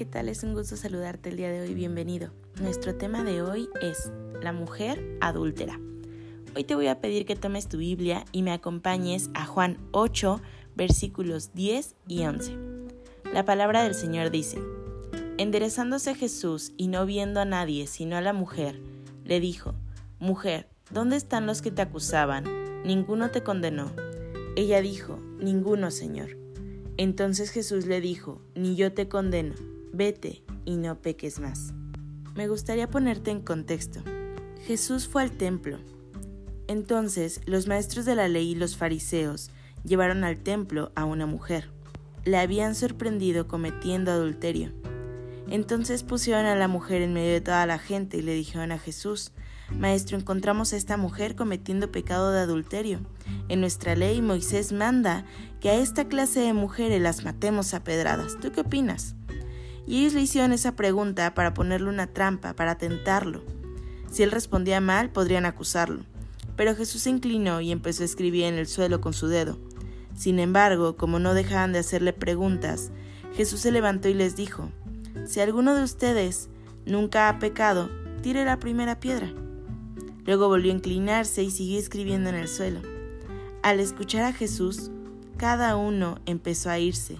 [0.00, 0.30] ¿Qué tal?
[0.30, 2.30] Es un gusto saludarte el día de hoy, bienvenido.
[2.58, 5.78] Nuestro tema de hoy es la mujer adúltera.
[6.56, 10.40] Hoy te voy a pedir que tomes tu Biblia y me acompañes a Juan 8,
[10.74, 12.56] versículos 10 y 11.
[13.34, 14.58] La palabra del Señor dice,
[15.36, 18.80] Enderezándose Jesús y no viendo a nadie sino a la mujer,
[19.26, 19.74] le dijo,
[20.18, 22.44] Mujer, ¿dónde están los que te acusaban?
[22.84, 23.92] Ninguno te condenó.
[24.56, 26.38] Ella dijo, Ninguno, Señor.
[26.96, 29.54] Entonces Jesús le dijo, Ni yo te condeno,
[30.00, 31.74] vete y no peques más.
[32.34, 34.00] Me gustaría ponerte en contexto.
[34.66, 35.76] Jesús fue al templo.
[36.68, 39.50] Entonces los maestros de la ley y los fariseos
[39.84, 41.68] llevaron al templo a una mujer.
[42.24, 44.72] La habían sorprendido cometiendo adulterio.
[45.50, 48.78] Entonces pusieron a la mujer en medio de toda la gente y le dijeron a
[48.78, 49.32] Jesús,
[49.68, 53.00] Maestro, encontramos a esta mujer cometiendo pecado de adulterio.
[53.50, 55.26] En nuestra ley Moisés manda
[55.60, 58.38] que a esta clase de mujeres las matemos a pedradas.
[58.40, 59.14] ¿Tú qué opinas?
[59.86, 63.42] Y ellos le hicieron esa pregunta para ponerle una trampa, para tentarlo.
[64.10, 66.04] Si él respondía mal, podrían acusarlo.
[66.56, 69.58] Pero Jesús se inclinó y empezó a escribir en el suelo con su dedo.
[70.16, 72.90] Sin embargo, como no dejaban de hacerle preguntas,
[73.34, 74.70] Jesús se levantó y les dijo,
[75.26, 76.48] Si alguno de ustedes
[76.84, 77.88] nunca ha pecado,
[78.22, 79.32] tire la primera piedra.
[80.26, 82.80] Luego volvió a inclinarse y siguió escribiendo en el suelo.
[83.62, 84.90] Al escuchar a Jesús,
[85.36, 87.18] cada uno empezó a irse,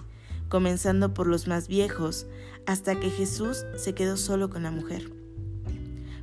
[0.51, 2.27] comenzando por los más viejos,
[2.65, 5.09] hasta que Jesús se quedó solo con la mujer.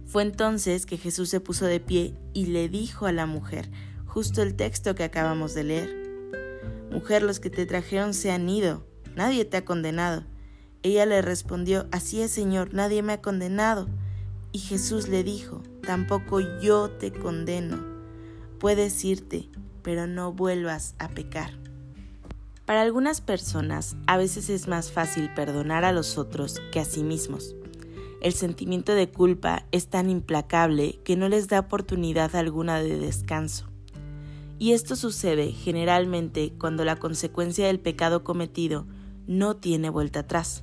[0.04, 3.70] Fue entonces que Jesús se puso de pie y le dijo a la mujer,
[4.04, 6.91] justo el texto que acabamos de leer.
[6.92, 8.86] Mujer, los que te trajeron se han ido,
[9.16, 10.25] nadie te ha condenado.
[10.82, 13.88] Ella le respondió, Así es, Señor, nadie me ha condenado.
[14.52, 17.82] Y Jesús le dijo, Tampoco yo te condeno.
[18.58, 19.48] Puedes irte,
[19.82, 21.67] pero no vuelvas a pecar.
[22.68, 27.02] Para algunas personas, a veces es más fácil perdonar a los otros que a sí
[27.02, 27.56] mismos.
[28.20, 33.70] El sentimiento de culpa es tan implacable que no les da oportunidad alguna de descanso.
[34.58, 38.84] Y esto sucede generalmente cuando la consecuencia del pecado cometido
[39.26, 40.62] no tiene vuelta atrás.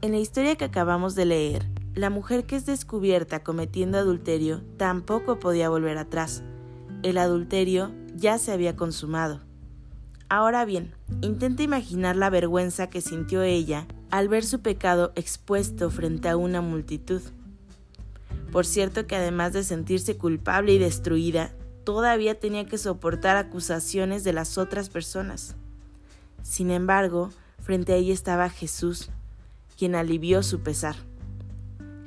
[0.00, 5.38] En la historia que acabamos de leer, la mujer que es descubierta cometiendo adulterio tampoco
[5.38, 6.42] podía volver atrás.
[7.02, 9.51] El adulterio ya se había consumado.
[10.32, 16.30] Ahora bien, intenta imaginar la vergüenza que sintió ella al ver su pecado expuesto frente
[16.30, 17.20] a una multitud.
[18.50, 21.52] Por cierto que además de sentirse culpable y destruida,
[21.84, 25.54] todavía tenía que soportar acusaciones de las otras personas.
[26.42, 27.28] Sin embargo,
[27.60, 29.10] frente a ella estaba Jesús,
[29.76, 30.96] quien alivió su pesar.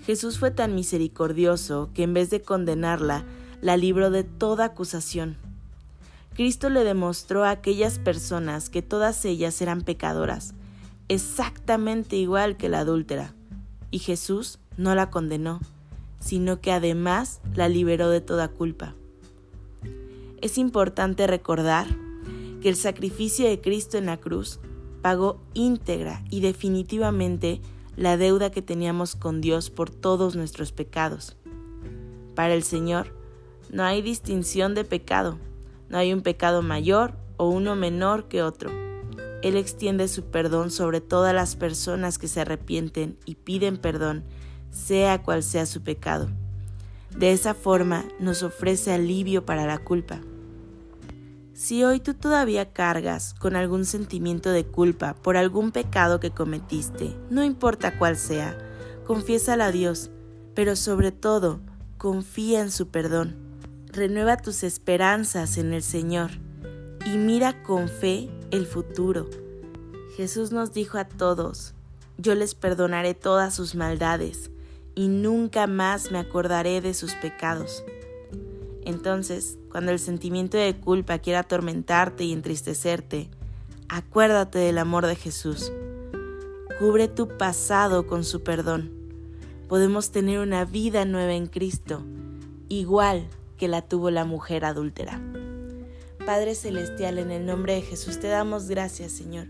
[0.04, 3.24] Jesús fue tan misericordioso que en vez de condenarla,
[3.62, 5.45] la libró de toda acusación.
[6.36, 10.54] Cristo le demostró a aquellas personas que todas ellas eran pecadoras,
[11.08, 13.34] exactamente igual que la adúltera,
[13.90, 15.62] y Jesús no la condenó,
[16.20, 18.96] sino que además la liberó de toda culpa.
[20.42, 21.88] Es importante recordar
[22.62, 24.60] que el sacrificio de Cristo en la cruz
[25.02, 27.62] pagó íntegra y definitivamente
[27.96, 31.38] la deuda que teníamos con Dios por todos nuestros pecados.
[32.36, 33.16] Para el Señor
[33.72, 35.38] no hay distinción de pecado,
[35.90, 38.72] no hay un pecado mayor o uno menor que otro.
[39.42, 44.24] Él extiende su perdón sobre todas las personas que se arrepienten y piden perdón,
[44.72, 46.30] sea cual sea su pecado.
[47.16, 50.20] De esa forma nos ofrece alivio para la culpa.
[51.54, 57.16] Si hoy tú todavía cargas con algún sentimiento de culpa por algún pecado que cometiste,
[57.30, 58.58] no importa cuál sea,
[59.06, 60.12] confiésala a Dios,
[60.54, 61.62] pero sobre todo,
[61.98, 63.45] confía en su perdón.
[63.96, 66.32] Renueva tus esperanzas en el Señor
[67.06, 69.30] y mira con fe el futuro.
[70.18, 71.74] Jesús nos dijo a todos,
[72.18, 74.52] yo les perdonaré todas sus maldades
[74.96, 77.86] y nunca más me acordaré de sus pecados.
[78.84, 83.30] Entonces, cuando el sentimiento de culpa quiera atormentarte y entristecerte,
[83.88, 85.72] acuérdate del amor de Jesús.
[86.80, 88.92] Cubre tu pasado con su perdón.
[89.70, 92.04] Podemos tener una vida nueva en Cristo,
[92.68, 95.22] igual que la tuvo la mujer adúltera.
[96.26, 99.48] Padre Celestial, en el nombre de Jesús te damos gracias, Señor,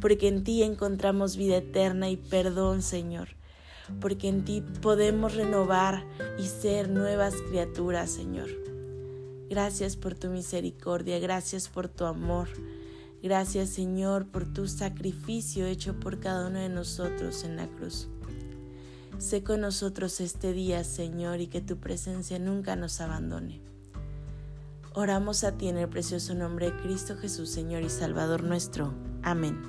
[0.00, 3.28] porque en ti encontramos vida eterna y perdón, Señor,
[4.00, 6.04] porque en ti podemos renovar
[6.38, 8.48] y ser nuevas criaturas, Señor.
[9.48, 12.48] Gracias por tu misericordia, gracias por tu amor.
[13.22, 18.08] Gracias Señor por tu sacrificio hecho por cada uno de nosotros en la cruz.
[19.18, 23.60] Sé con nosotros este día, Señor, y que tu presencia nunca nos abandone.
[24.94, 28.94] Oramos a ti en el precioso nombre de Cristo Jesús, Señor y Salvador nuestro.
[29.22, 29.60] Amén.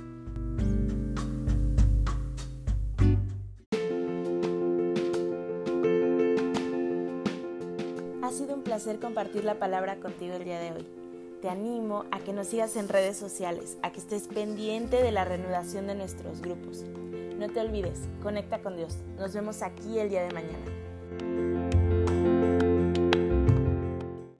[8.22, 11.00] Ha sido un placer compartir la palabra contigo el día de hoy
[11.40, 15.24] te animo a que nos sigas en redes sociales, a que estés pendiente de la
[15.24, 16.84] reanudación de nuestros grupos.
[17.40, 18.98] No te olvides, conecta con Dios.
[19.16, 20.89] Nos vemos aquí el día de mañana.